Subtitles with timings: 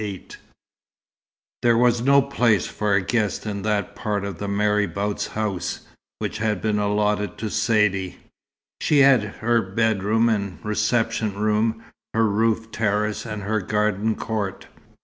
[0.01, 0.29] XXXVIII
[1.61, 5.81] There was no place for a guest in that part of the marabout's house
[6.17, 8.15] which had been allotted to Saidee.
[8.79, 11.83] She had her bedroom and reception room,
[12.15, 14.65] her roof terrace, and her garden court.